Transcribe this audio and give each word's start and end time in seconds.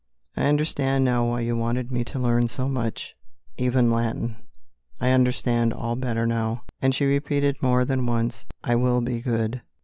I 0.35 0.45
understand 0.47 1.05
now 1.05 1.27
why 1.29 1.41
you 1.41 1.55
wanted 1.55 1.91
me 1.91 2.03
to 2.05 2.17
learn 2.17 2.47
so 2.47 2.67
much, 2.67 3.13
even 3.59 3.91
Latin.... 3.91 4.35
I 4.99 5.11
understand 5.11 5.73
all 5.73 5.95
better 5.95 6.25
now." 6.25 6.63
And 6.81 6.95
she 6.95 7.05
repeated 7.05 7.61
more 7.61 7.85
than 7.85 8.07
once, 8.07 8.45
"I 8.63 8.77
will 8.77 9.01
be 9.01 9.21
good." 9.21 9.61